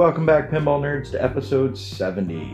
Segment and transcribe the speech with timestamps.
[0.00, 2.46] Welcome back, Pinball Nerds, to episode 70.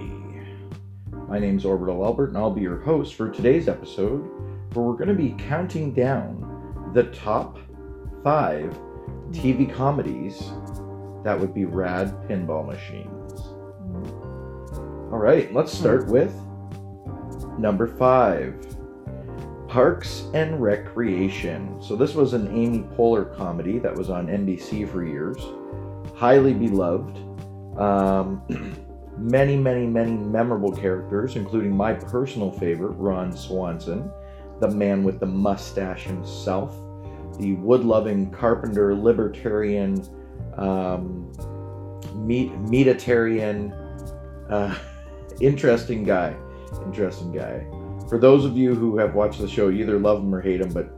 [1.28, 4.22] My name's Orbital Albert, and I'll be your host for today's episode,
[4.72, 7.60] where we're going to be counting down the top
[8.24, 8.76] five
[9.30, 10.50] TV comedies
[11.22, 13.40] that would be rad pinball machines.
[15.12, 16.10] All right, let's start hmm.
[16.10, 16.34] with
[17.60, 18.56] number five
[19.68, 21.80] Parks and Recreation.
[21.80, 25.38] So, this was an Amy Poehler comedy that was on NBC for years.
[26.16, 27.35] Highly beloved.
[27.78, 28.42] Um,
[29.18, 34.10] many, many, many memorable characters, including my personal favorite, Ron Swanson,
[34.60, 36.74] the man with the mustache himself,
[37.38, 40.02] the wood loving carpenter, libertarian,
[40.56, 41.32] um,
[42.14, 43.72] meat, meatitarian,
[44.50, 44.76] uh,
[45.40, 46.34] interesting guy.
[46.84, 47.66] Interesting guy.
[48.08, 50.72] For those of you who have watched the show, either love him or hate him,
[50.72, 50.88] but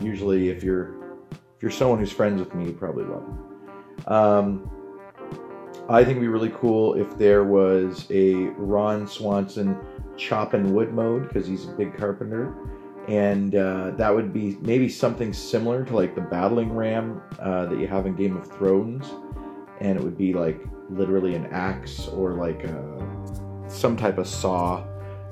[0.00, 0.94] usually if you're
[1.30, 4.12] if you're someone who's friends with me, you probably love him.
[4.12, 4.70] Um,
[5.88, 9.78] I think it'd be really cool if there was a Ron Swanson
[10.16, 12.52] chopping wood mode because he's a big carpenter,
[13.06, 17.78] and uh, that would be maybe something similar to like the battling ram uh, that
[17.78, 19.12] you have in Game of Thrones,
[19.80, 24.84] and it would be like literally an axe or like a, some type of saw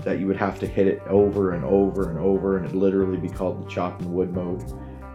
[0.04, 3.18] that you would have to hit it over and over and over, and it'd literally
[3.18, 4.62] be called the chopping wood mode.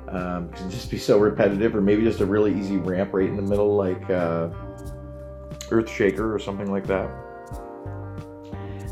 [0.09, 3.37] Um, it'd just be so repetitive, or maybe just a really easy ramp right in
[3.37, 4.09] the middle, like.
[4.09, 4.49] Uh,
[5.69, 7.09] Earthshaker or something like that.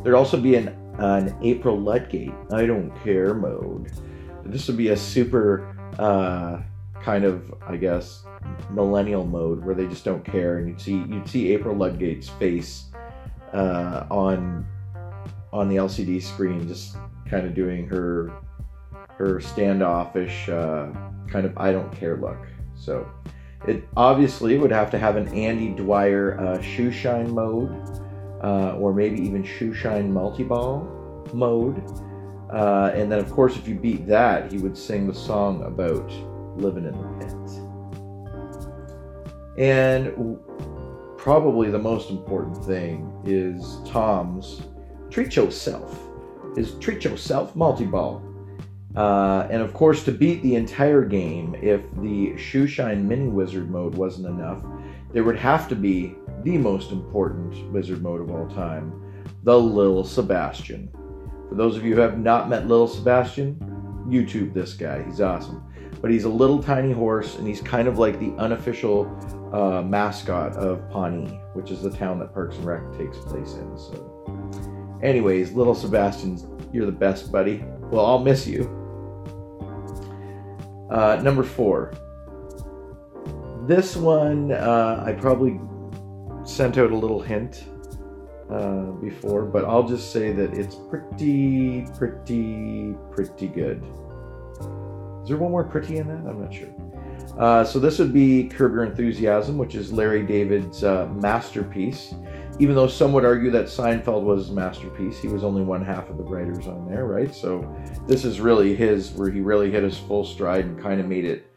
[0.04, 3.92] There'd also be an, an April Ludgate, I don't care mode.
[4.46, 6.62] This would be a super uh,
[7.02, 8.24] kind of, I guess,
[8.70, 12.86] millennial mode where they just don't care, and you'd see you'd see April Ludgate's face
[13.54, 14.66] uh, on
[15.52, 16.96] on the LCD screen, just
[17.30, 18.32] kind of doing her
[19.18, 20.88] her standoffish uh,
[21.28, 22.38] kind of I don't care look.
[22.76, 23.10] So
[23.66, 27.72] it obviously would have to have an Andy Dwyer uh, shoe shine mode,
[28.44, 30.88] uh, or maybe even shoe shine multi ball
[31.34, 31.82] mode.
[32.54, 36.10] Uh, and then, of course, if you beat that, he would sing the song about
[36.58, 37.34] living in the pit.
[39.58, 40.40] And
[41.18, 44.62] probably the most important thing is Tom's
[45.10, 46.00] treat yourself.
[46.56, 48.24] Is treat yourself multi ball.
[48.98, 53.94] Uh, and of course, to beat the entire game, if the Shoeshine Mini Wizard mode
[53.94, 54.64] wasn't enough,
[55.14, 58.92] there would have to be the most important wizard mode of all time,
[59.44, 60.90] the Little Sebastian.
[61.48, 63.56] For those of you who have not met Little Sebastian,
[64.10, 65.04] YouTube this guy.
[65.04, 65.64] He's awesome.
[66.02, 69.06] But he's a little tiny horse, and he's kind of like the unofficial
[69.54, 73.78] uh, mascot of Pawnee, which is the town that Parks and Rec takes place in.
[73.78, 76.40] So, anyways, Little Sebastian,
[76.74, 77.64] you're the best, buddy.
[77.92, 78.87] Well, I'll miss you.
[80.90, 81.94] Uh, number four.
[83.66, 85.60] This one, uh, I probably
[86.46, 87.66] sent out a little hint
[88.50, 93.84] uh, before, but I'll just say that it's pretty, pretty, pretty good.
[95.24, 96.30] Is there one more pretty in that?
[96.30, 96.70] I'm not sure.
[97.38, 102.14] Uh, so this would be Curb Your Enthusiasm, which is Larry David's uh, masterpiece.
[102.60, 106.10] Even though some would argue that Seinfeld was his masterpiece, he was only one half
[106.10, 107.34] of the writers on there, right?
[107.34, 107.76] So
[108.08, 111.26] this is really his, where he really hit his full stride and kind of made
[111.26, 111.52] it.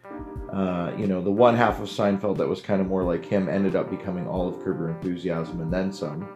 [0.52, 3.48] Uh, you know, the one half of Seinfeld that was kind of more like him
[3.48, 6.28] ended up becoming all of Curb Enthusiasm and then some.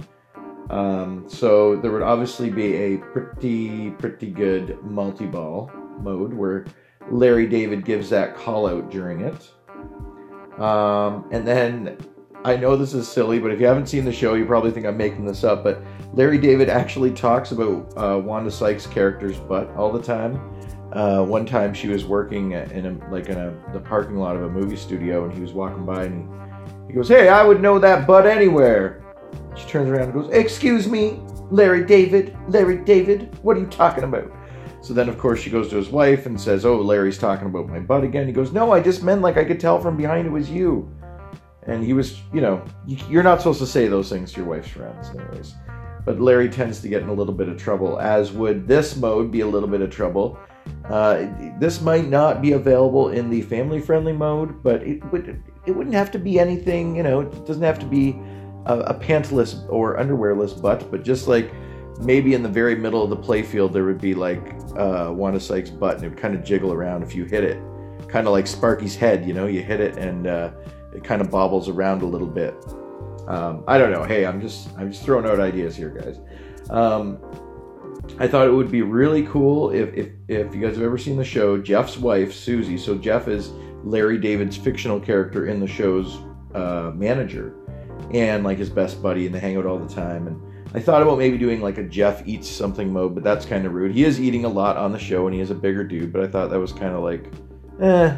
[0.71, 5.71] Um, so there would obviously be a pretty, pretty good multi-ball
[6.01, 6.65] mode where
[7.11, 9.51] Larry David gives that call out during it.
[10.59, 11.99] Um, and then
[12.44, 14.84] I know this is silly, but if you haven't seen the show, you probably think
[14.84, 15.65] I'm making this up.
[15.65, 15.82] But
[16.12, 20.37] Larry David actually talks about uh, Wanda Sykes' character's butt all the time.
[20.93, 24.43] Uh, one time, she was working in a, like in a, the parking lot of
[24.43, 26.28] a movie studio, and he was walking by, and
[26.87, 29.03] he, he goes, "Hey, I would know that butt anywhere."
[29.56, 34.04] She turns around and goes, "Excuse me, Larry David, Larry David, what are you talking
[34.04, 34.31] about?"
[34.83, 37.69] So then, of course, she goes to his wife and says, "Oh, Larry's talking about
[37.69, 40.27] my butt again." He goes, "No, I just meant like I could tell from behind
[40.27, 40.94] it was you."
[41.66, 44.69] And he was, you know, you're not supposed to say those things to your wife's
[44.69, 45.55] friends, anyways.
[46.05, 49.31] But Larry tends to get in a little bit of trouble, as would this mode
[49.31, 50.39] be a little bit of trouble.
[50.84, 51.27] Uh,
[51.59, 56.11] this might not be available in the family-friendly mode, but it would it wouldn't have
[56.11, 58.19] to be anything, you know, it doesn't have to be
[58.67, 61.51] a, a pantless or underwearless butt, but just like
[62.01, 65.71] maybe in the very middle of the playfield there would be like uh, Wanda Sykes'
[65.71, 67.59] butt, and it would kind of jiggle around if you hit it,
[68.09, 70.51] kind of like Sparky's head, you know, you hit it and uh,
[70.95, 72.55] it kind of bobbles around a little bit.
[73.27, 74.05] Um, I don't know.
[74.05, 76.21] Hey, I'm just I'm just throwing out ideas here, guys.
[76.71, 77.19] Um,
[78.19, 81.17] I thought it would be really cool if, if if you guys have ever seen
[81.17, 81.59] the show.
[81.59, 82.79] Jeff's wife, Susie.
[82.79, 83.51] So Jeff is
[83.83, 86.19] Larry David's fictional character in the show's
[86.55, 87.55] uh, manager,
[88.13, 90.27] and like his best buddy, and they hang out all the time.
[90.27, 90.41] And
[90.75, 93.73] I thought about maybe doing like a Jeff eats something mode, but that's kind of
[93.73, 93.95] rude.
[93.95, 96.23] He is eating a lot on the show, and he is a bigger dude, but
[96.23, 97.33] I thought that was kind of like,
[97.81, 98.17] eh,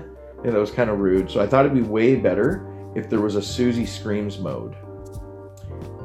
[0.53, 1.31] that was kind of rude.
[1.31, 4.77] So I thought it'd be way better if there was a Susie screams mode.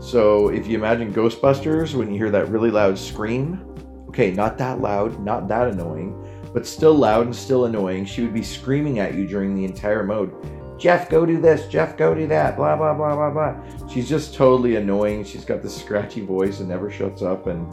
[0.01, 3.63] So if you imagine Ghostbusters, when you hear that really loud scream,
[4.09, 6.17] okay, not that loud, not that annoying,
[6.53, 10.03] but still loud and still annoying, she would be screaming at you during the entire
[10.03, 10.33] mode.
[10.79, 11.67] Jeff, go do this.
[11.67, 12.57] Jeff, go do that.
[12.57, 13.87] Blah blah blah blah blah.
[13.87, 15.23] She's just totally annoying.
[15.23, 17.45] She's got this scratchy voice and never shuts up.
[17.45, 17.71] And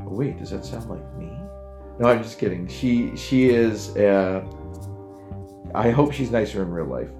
[0.00, 1.30] oh, wait, does that sound like me?
[2.00, 2.66] No, I'm just kidding.
[2.66, 3.96] She she is.
[3.96, 4.44] Uh,
[5.74, 7.10] I hope she's nicer in real life.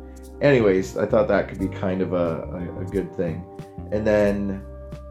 [0.41, 3.44] Anyways, I thought that could be kind of a, a, a good thing.
[3.93, 4.62] And then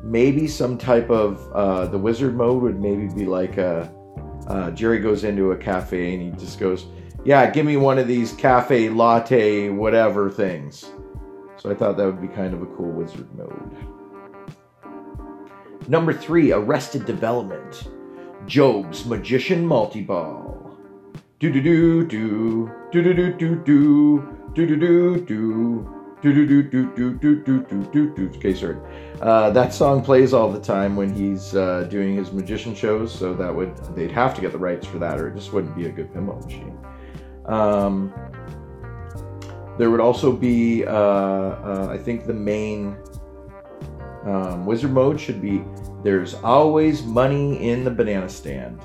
[0.02, 3.94] maybe some type of uh, the wizard mode would maybe be like a,
[4.48, 6.88] uh, Jerry goes into a cafe and he just goes,
[7.24, 10.92] "Yeah, give me one of these cafe latte whatever things."
[11.58, 13.78] So I thought that would be kind of a cool wizard mode.
[15.88, 17.90] Number three, Arrested Development,
[18.48, 20.59] Gob's Magician Multi-Ball.
[21.40, 25.96] Do do do do do do do do do do do do do.
[26.22, 28.30] Do do do do do do do do do do.
[28.36, 28.76] Okay, sorry.
[29.22, 33.34] Uh, that song plays all the time when he's uh, doing his magician shows, so
[33.36, 35.86] that would they'd have to get the rights for that, or it just wouldn't be
[35.86, 36.78] a good pinball machine.
[37.46, 38.14] Um,
[39.78, 42.98] there would also be, uh, uh, I think, the main
[44.26, 45.64] um, wizard mode should be.
[46.04, 48.82] There's always money in the banana stand.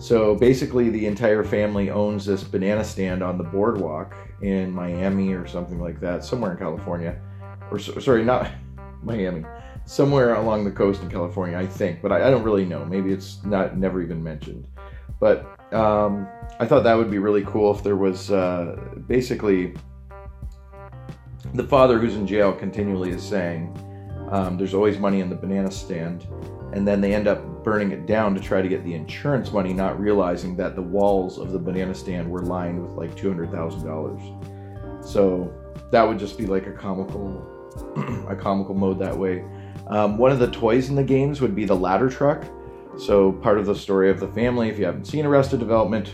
[0.00, 5.46] So basically, the entire family owns this banana stand on the boardwalk in Miami or
[5.46, 7.20] something like that, somewhere in California,
[7.70, 8.50] or sorry, not
[9.02, 9.44] Miami,
[9.84, 12.82] somewhere along the coast in California, I think, but I, I don't really know.
[12.86, 14.66] Maybe it's not never even mentioned.
[15.20, 15.44] But
[15.74, 16.26] um,
[16.58, 18.76] I thought that would be really cool if there was uh,
[19.06, 19.74] basically
[21.52, 23.76] the father who's in jail continually is saying,
[24.30, 26.26] um, "There's always money in the banana stand."
[26.72, 29.72] and then they end up burning it down to try to get the insurance money,
[29.72, 33.50] not realizing that the walls of the banana stand were lined with like two hundred
[33.50, 34.20] thousand dollars.
[35.02, 35.52] So
[35.90, 37.46] that would just be like a comical,
[38.28, 39.44] a comical mode that way.
[39.88, 42.44] Um, one of the toys in the games would be the ladder truck.
[42.98, 44.68] So part of the story of the family.
[44.68, 46.12] If you haven't seen Arrested Development,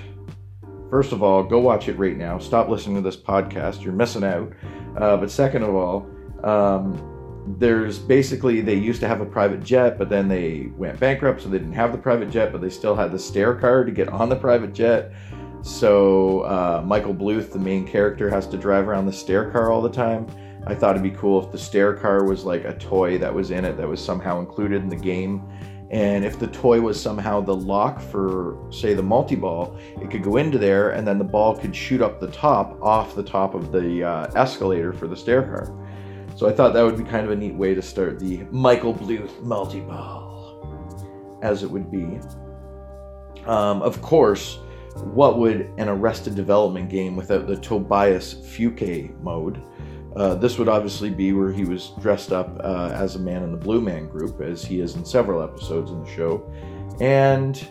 [0.90, 2.38] first of all, go watch it right now.
[2.38, 3.82] Stop listening to this podcast.
[3.82, 4.52] You're missing out.
[4.96, 6.06] Uh, but second of all.
[6.44, 7.15] Um,
[7.46, 11.48] there's basically they used to have a private jet, but then they went bankrupt, so
[11.48, 14.08] they didn't have the private jet, but they still had the stair car to get
[14.08, 15.12] on the private jet.
[15.62, 19.82] So uh, Michael Bluth, the main character, has to drive around the stair car all
[19.82, 20.26] the time.
[20.66, 23.52] I thought it'd be cool if the stair car was like a toy that was
[23.52, 25.42] in it that was somehow included in the game.
[25.90, 30.24] And if the toy was somehow the lock for, say, the multi ball, it could
[30.24, 33.54] go into there and then the ball could shoot up the top off the top
[33.54, 35.85] of the uh, escalator for the stair car.
[36.36, 38.92] So I thought that would be kind of a neat way to start the Michael
[38.92, 42.20] Bluth multi ball, as it would be.
[43.46, 44.58] Um, of course,
[45.14, 49.62] what would an Arrested Development game without the Tobias Fünke mode?
[50.14, 53.50] Uh, this would obviously be where he was dressed up uh, as a man in
[53.50, 56.52] the Blue Man Group, as he is in several episodes in the show.
[57.00, 57.66] And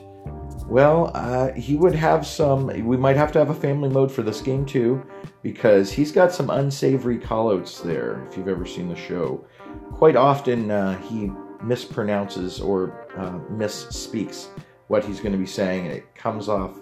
[0.67, 2.65] well, uh, he would have some.
[2.65, 5.05] We might have to have a family mode for this game too,
[5.45, 8.25] because he's got some unsavory callouts there.
[8.27, 9.45] If you've ever seen the show,
[9.93, 11.27] quite often uh, he
[11.63, 14.47] mispronounces or uh, misspeaks
[14.87, 16.79] what he's going to be saying, and it comes off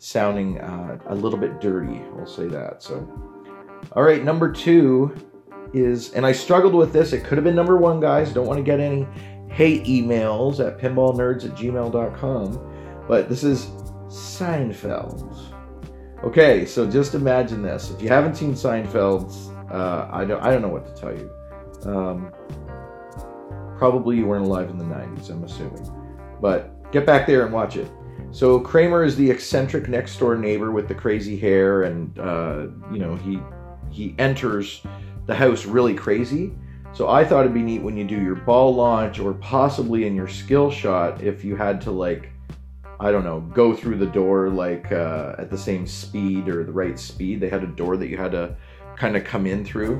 [0.00, 1.98] sounding uh, a little bit dirty.
[2.12, 2.82] We'll say that.
[2.82, 3.08] So,
[3.92, 5.16] all right, number two
[5.72, 7.14] is, and I struggled with this.
[7.14, 8.34] It could have been number one, guys.
[8.34, 9.08] Don't want to get any
[9.48, 12.74] hate emails at pinballnerds at gmail.com
[13.06, 13.66] but this is
[14.08, 15.54] Seinfeld.
[16.24, 17.90] Okay, so just imagine this.
[17.90, 19.30] If you haven't seen Seinfeld,
[19.70, 21.30] uh, I don't I don't know what to tell you.
[21.84, 22.32] Um,
[23.76, 25.86] probably you weren't alive in the 90s, I'm assuming.
[26.40, 27.90] But get back there and watch it.
[28.30, 32.98] So Kramer is the eccentric next door neighbor with the crazy hair, and uh, you
[32.98, 33.38] know he
[33.90, 34.82] he enters
[35.26, 36.54] the house really crazy.
[36.94, 40.14] So I thought it'd be neat when you do your ball launch, or possibly in
[40.14, 42.30] your skill shot, if you had to like
[43.04, 46.72] I don't know, go through the door like uh, at the same speed or the
[46.72, 47.38] right speed.
[47.38, 48.56] They had a door that you had to
[48.96, 49.98] kind of come in through.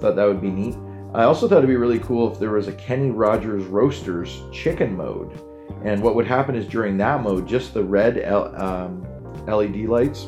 [0.00, 0.74] Thought that would be neat.
[1.14, 4.96] I also thought it'd be really cool if there was a Kenny Rogers Roasters chicken
[4.96, 5.38] mode.
[5.84, 9.06] And what would happen is during that mode, just the red L- um,
[9.46, 10.26] LED lights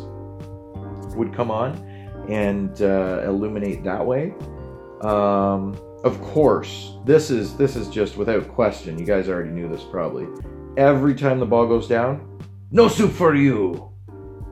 [1.16, 1.72] would come on
[2.28, 4.34] and uh, illuminate that way.
[5.00, 8.98] Um, of course, this is this is just without question.
[8.98, 10.26] You guys already knew this probably
[10.78, 13.92] every time the ball goes down, no soup for you.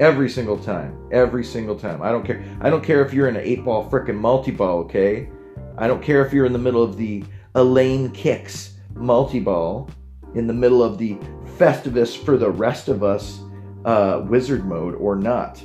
[0.00, 1.08] Every single time.
[1.10, 2.02] Every single time.
[2.02, 2.44] I don't care.
[2.60, 5.30] I don't care if you're in an eight ball frickin' multi ball, okay?
[5.78, 9.88] I don't care if you're in the middle of the Elaine Kicks multi ball,
[10.34, 11.14] in the middle of the
[11.56, 13.40] Festivus for the rest of us
[13.86, 15.64] uh, wizard mode or not.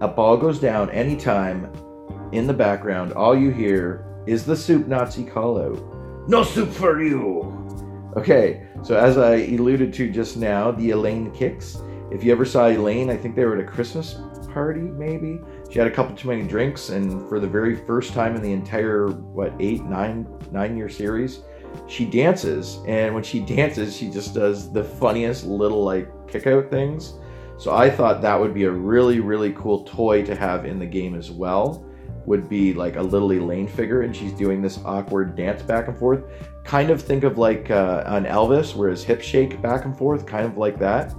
[0.00, 1.72] A ball goes down anytime
[2.32, 3.12] in the background.
[3.14, 6.28] All you hear is the soup Nazi call out.
[6.28, 7.51] No soup for you!
[8.16, 11.78] Okay, so as I alluded to just now, the Elaine kicks.
[12.10, 14.18] If you ever saw Elaine, I think they were at a Christmas
[14.52, 15.40] party, maybe.
[15.70, 18.52] She had a couple too many drinks, and for the very first time in the
[18.52, 21.40] entire what eight, nine, nine year series,
[21.88, 22.80] she dances.
[22.86, 27.14] And when she dances, she just does the funniest little like kick out things.
[27.56, 30.86] So I thought that would be a really, really cool toy to have in the
[30.86, 31.86] game as well.
[32.26, 35.98] Would be like a little Elaine figure, and she's doing this awkward dance back and
[35.98, 36.24] forth.
[36.64, 40.24] Kind of think of like uh, an Elvis, where his hips shake back and forth,
[40.26, 41.14] kind of like that.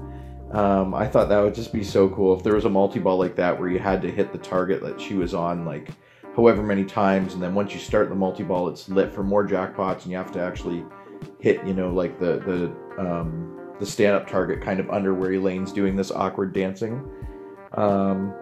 [0.52, 3.18] Um, I thought that would just be so cool if there was a multi ball
[3.18, 5.90] like that where you had to hit the target that she was on, like
[6.36, 9.48] however many times, and then once you start the multi ball, it's lit for more
[9.48, 10.86] jackpots, and you have to actually
[11.40, 15.34] hit, you know, like the the um, the stand up target kind of under where
[15.34, 17.04] Elaine's doing this awkward dancing.
[17.74, 18.34] Um,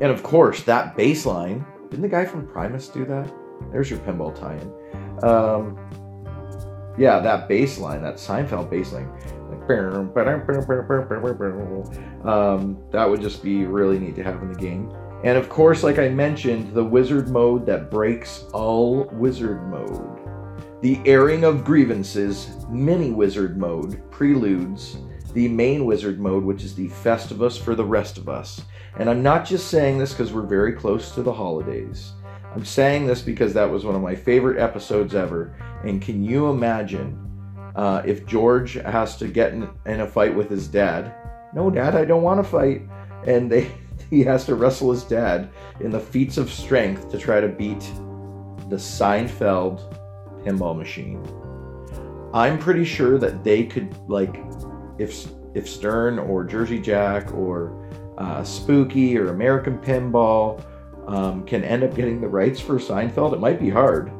[0.00, 1.64] and of course, that bassline.
[1.90, 3.32] Didn't the guy from Primus do that?
[3.72, 5.24] There's your pinball tie-in.
[5.24, 5.78] Um,
[6.98, 9.08] yeah, that bassline, that Seinfeld baseline.
[12.26, 14.92] Um, that would just be really neat to have in the game.
[15.24, 20.20] And of course, like I mentioned, the wizard mode that breaks all wizard mode.
[20.82, 24.98] The airing of grievances, mini wizard mode, preludes,
[25.36, 28.62] the main wizard mode, which is the Festivus for the rest of us.
[28.98, 32.12] And I'm not just saying this because we're very close to the holidays.
[32.54, 35.54] I'm saying this because that was one of my favorite episodes ever.
[35.84, 37.20] And can you imagine
[37.76, 41.14] uh, if George has to get in, in a fight with his dad?
[41.52, 42.80] No, dad, I don't want to fight.
[43.26, 43.70] And they,
[44.08, 45.50] he has to wrestle his dad
[45.80, 47.80] in the feats of strength to try to beat
[48.70, 49.82] the Seinfeld
[50.46, 51.22] pinball machine.
[52.32, 54.42] I'm pretty sure that they could, like,
[54.98, 57.88] if if Stern or Jersey Jack or
[58.18, 60.62] uh, Spooky or American Pinball
[61.06, 64.10] um, can end up getting the rights for Seinfeld, it might be hard.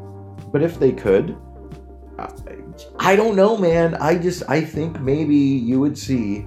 [0.52, 1.36] But if they could,
[2.18, 2.30] I,
[2.98, 3.94] I don't know, man.
[3.96, 6.46] I just I think maybe you would see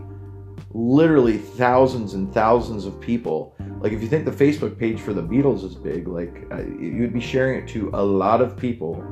[0.72, 3.56] literally thousands and thousands of people.
[3.80, 7.14] Like if you think the Facebook page for the Beatles is big, like uh, you'd
[7.14, 9.04] be sharing it to a lot of people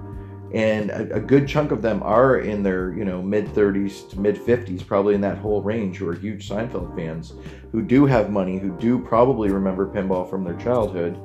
[0.53, 4.19] and a, a, good chunk of them are in their you know mid 30s to
[4.19, 7.33] mid 50s probably in that whole range who are huge seinfeld fans
[7.71, 11.19] who do have money who do probably remember pinball from their childhood.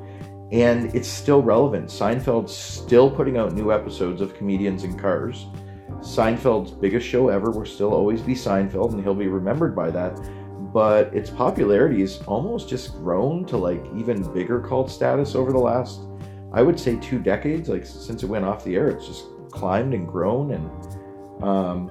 [0.51, 1.87] And it's still relevant.
[1.87, 5.47] Seinfeld's still putting out new episodes of comedians in cars.
[6.01, 10.15] Seinfeld's biggest show ever will still always be seinfeld and he'll be remembered by that.
[10.75, 15.59] But its popularity has almost just grown to like even bigger cult status over the
[15.59, 16.01] last
[16.55, 17.69] I would say two decades.
[17.69, 21.91] Like since it went off the air, it's just climbed and grown, and um,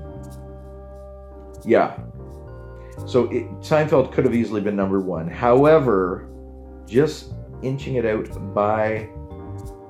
[1.66, 1.98] yeah.
[3.08, 5.28] So it, Seinfeld could have easily been number one.
[5.28, 6.30] However,
[6.86, 9.10] just inching it out by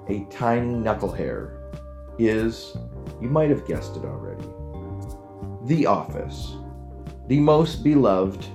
[0.08, 1.72] a tiny knuckle hair
[2.20, 2.78] is,
[3.22, 4.46] you might have guessed it already,
[5.66, 6.56] The Office,
[7.28, 8.46] the most beloved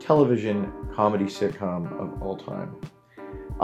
[0.00, 2.76] television comedy sitcom of all time.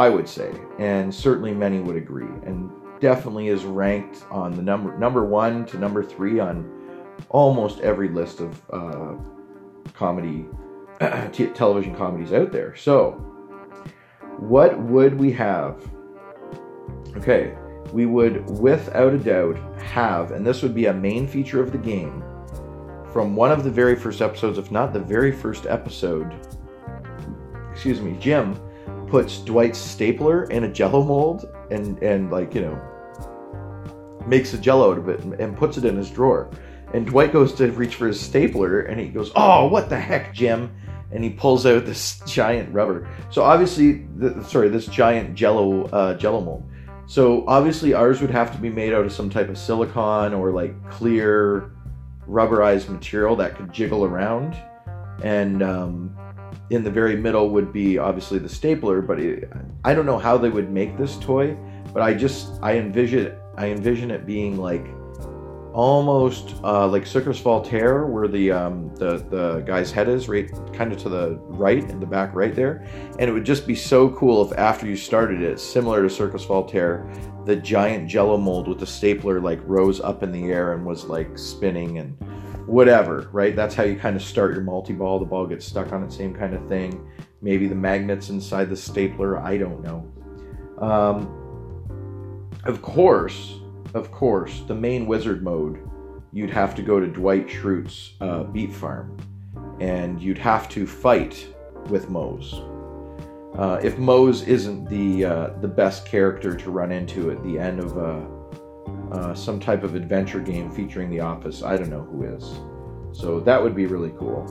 [0.00, 4.96] I would say, and certainly many would agree, and definitely is ranked on the number
[4.96, 6.64] number one to number three on
[7.28, 9.14] almost every list of uh,
[9.92, 10.46] comedy
[11.32, 12.74] t- television comedies out there.
[12.76, 13.10] So,
[14.38, 15.86] what would we have?
[17.18, 17.54] Okay,
[17.92, 21.78] we would without a doubt have, and this would be a main feature of the
[21.78, 22.24] game
[23.12, 26.34] from one of the very first episodes, if not the very first episode.
[27.70, 28.58] Excuse me, Jim
[29.10, 32.80] puts Dwight's stapler in a jello mold and and like you know
[34.26, 36.50] makes a jello out of it and, and puts it in his drawer.
[36.92, 40.34] And Dwight goes to reach for his stapler and he goes, "Oh, what the heck,
[40.34, 40.74] Jim?"
[41.12, 43.08] And he pulls out this giant rubber.
[43.30, 46.70] So obviously, the, sorry, this giant jello uh, jello mold.
[47.06, 50.52] So obviously, ours would have to be made out of some type of silicon or
[50.52, 51.72] like clear
[52.28, 54.56] rubberized material that could jiggle around.
[55.24, 56.16] And um,
[56.70, 59.50] in the very middle would be obviously the stapler, but it,
[59.84, 61.56] I don't know how they would make this toy,
[61.92, 64.86] but I just I envision I envision it being like
[65.72, 70.92] almost uh, like Circus Voltaire, where the um, the the guy's head is right, kind
[70.92, 72.86] of to the right in the back right there,
[73.18, 76.44] and it would just be so cool if after you started it, similar to Circus
[76.44, 77.10] Voltaire,
[77.46, 81.04] the giant Jello mold with the stapler like rose up in the air and was
[81.04, 82.16] like spinning and
[82.70, 83.56] whatever, right?
[83.56, 85.18] That's how you kind of start your multi ball.
[85.18, 87.04] The ball gets stuck on it, same kind of thing.
[87.42, 90.06] Maybe the magnets inside the stapler, I don't know.
[90.78, 93.58] Um, of course,
[93.94, 95.80] of course, the main wizard mode,
[96.32, 99.16] you'd have to go to Dwight Schrute's uh, beet farm,
[99.80, 101.48] and you'd have to fight
[101.88, 102.54] with Mose.
[103.58, 107.80] Uh, if Mose isn't the uh, the best character to run into at the end
[107.80, 108.20] of uh,
[109.12, 112.60] uh, some type of adventure game featuring The Office, I don't know who is.
[113.12, 114.46] So that would be really cool.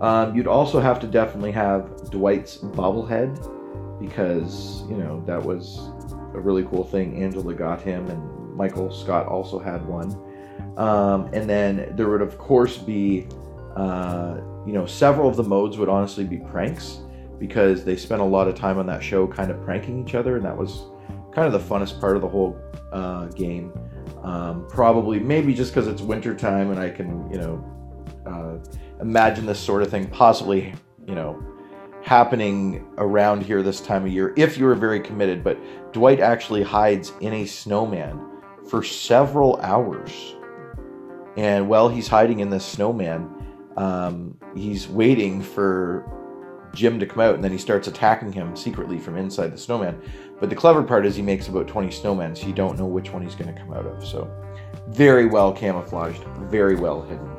[0.00, 3.36] Um, you'd also have to definitely have Dwight's bobblehead
[4.00, 5.90] because you know that was
[6.34, 7.20] a really cool thing.
[7.22, 10.16] Angela got him, and Michael Scott also had one.
[10.76, 13.26] Um, and then there would of course be,
[13.74, 17.00] uh, you know, several of the modes would honestly be pranks
[17.40, 20.36] because they spent a lot of time on that show kind of pranking each other,
[20.36, 20.84] and that was
[21.38, 22.60] kind of the funnest part of the whole
[22.92, 23.72] uh, game.
[24.24, 29.46] Um, probably, maybe just because it's winter time and I can, you know, uh, imagine
[29.46, 30.74] this sort of thing possibly,
[31.06, 31.40] you know,
[32.02, 35.44] happening around here this time of year if you were very committed.
[35.44, 35.58] But
[35.92, 38.20] Dwight actually hides in a snowman
[38.68, 40.34] for several hours.
[41.36, 43.30] And while he's hiding in this snowman,
[43.76, 46.04] um, he's waiting for
[46.74, 50.00] Jim to come out, and then he starts attacking him secretly from inside the snowman.
[50.40, 53.12] But the clever part is he makes about 20 snowmen, so you don't know which
[53.12, 54.06] one he's going to come out of.
[54.06, 54.30] So,
[54.88, 57.30] very well camouflaged, very well hidden.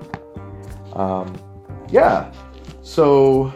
[0.94, 1.34] Um,
[1.90, 2.32] yeah,
[2.82, 3.54] so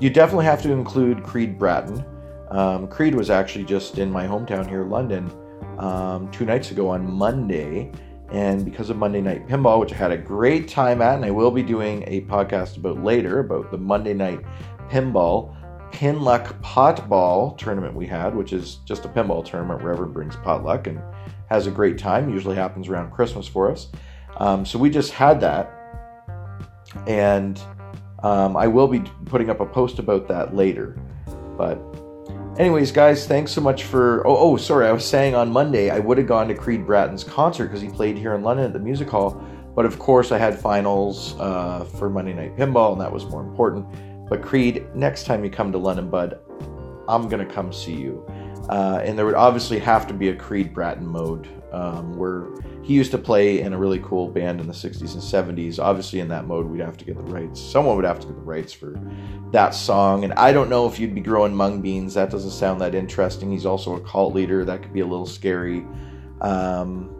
[0.00, 2.04] you definitely have to include Creed Bratton.
[2.50, 5.30] Um, Creed was actually just in my hometown here, London,
[5.78, 7.92] um, two nights ago on Monday
[8.30, 11.30] and because of Monday Night Pinball, which I had a great time at, and I
[11.30, 14.42] will be doing a podcast about later about the Monday Night
[14.90, 15.54] Pinball
[15.90, 20.86] Pinluck Potball tournament we had, which is just a pinball tournament where everyone brings potluck
[20.86, 21.00] and
[21.48, 22.30] has a great time.
[22.30, 23.88] Usually happens around Christmas for us.
[24.36, 25.72] Um, so we just had that,
[27.06, 27.60] and
[28.22, 30.96] um, I will be putting up a post about that later.
[31.56, 31.78] But
[32.58, 34.26] Anyways, guys, thanks so much for.
[34.26, 37.22] Oh, oh, sorry, I was saying on Monday I would have gone to Creed Bratton's
[37.22, 39.40] concert because he played here in London at the music hall,
[39.76, 43.42] but of course I had finals uh, for Monday Night Pinball, and that was more
[43.42, 43.86] important.
[44.28, 46.40] But Creed, next time you come to London, bud,
[47.06, 48.26] I'm gonna come see you.
[48.68, 52.46] Uh, and there would obviously have to be a Creed Bratton mode um, where
[52.82, 55.78] he used to play in a really cool band in the 60s and 70s.
[55.78, 57.60] Obviously, in that mode, we'd have to get the rights.
[57.60, 58.98] Someone would have to get the rights for
[59.52, 60.24] that song.
[60.24, 62.14] And I don't know if you'd be growing mung beans.
[62.14, 63.50] That doesn't sound that interesting.
[63.50, 64.64] He's also a cult leader.
[64.64, 65.86] That could be a little scary.
[66.40, 67.14] Um,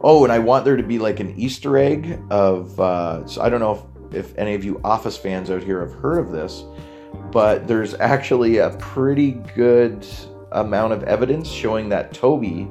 [0.00, 2.78] oh, and I want there to be like an Easter egg of.
[2.80, 5.94] Uh, so I don't know if, if any of you Office fans out here have
[5.94, 6.64] heard of this,
[7.30, 10.04] but there's actually a pretty good
[10.52, 12.68] amount of evidence showing that Toby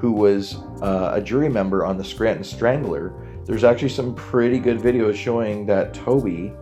[0.00, 3.12] who was uh, a jury member on the Scranton Strangler,
[3.44, 6.52] there's actually some pretty good videos showing that Toby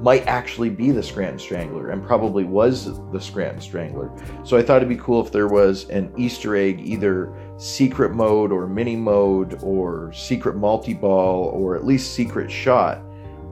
[0.00, 4.10] might actually be the Scranton Strangler and probably was the Scranton Strangler.
[4.44, 8.50] So I thought it'd be cool if there was an Easter egg, either secret mode
[8.50, 12.98] or mini mode or secret multi ball or at least secret shot,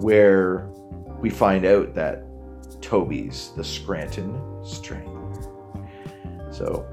[0.01, 0.69] where
[1.21, 2.25] we find out that
[2.81, 5.21] Toby's the Scranton Strangler.
[6.51, 6.85] So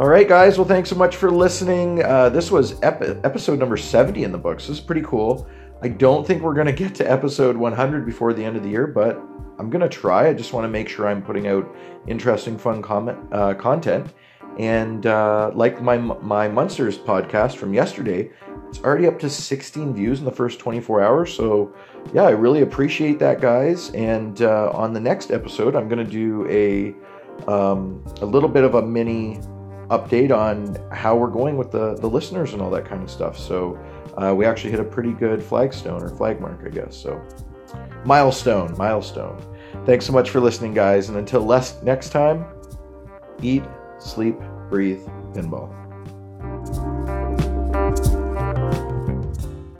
[0.00, 0.56] all right, guys.
[0.56, 2.02] Well, thanks so much for listening.
[2.02, 4.66] Uh, this was ep- episode number 70 in the books.
[4.66, 5.46] This is pretty cool.
[5.82, 8.70] I don't think we're going to get to episode 100 before the end of the
[8.70, 9.20] year, but
[9.58, 10.28] I'm going to try.
[10.28, 11.70] I just want to make sure I'm putting out
[12.06, 14.14] interesting, fun comment, uh, content.
[14.58, 18.30] And uh, like my my Munsters podcast from yesterday,
[18.70, 21.30] it's already up to 16 views in the first 24 hours.
[21.30, 21.74] So,
[22.14, 23.90] yeah, I really appreciate that, guys.
[23.90, 26.94] And uh, on the next episode, I'm going to do a
[27.50, 29.40] um, a little bit of a mini
[29.90, 33.38] update on how we're going with the, the listeners and all that kind of stuff.
[33.38, 33.78] So
[34.16, 36.96] uh, we actually hit a pretty good flagstone or flag mark, I guess.
[36.96, 37.20] So
[38.04, 39.40] milestone, milestone.
[39.86, 41.08] Thanks so much for listening, guys.
[41.08, 42.44] And until less, next time,
[43.42, 43.64] eat,
[43.98, 44.36] sleep,
[44.68, 45.79] breathe, pinball.